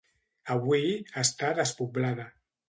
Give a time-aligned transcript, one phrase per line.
[0.55, 0.87] Avui
[1.25, 2.27] està despoblada.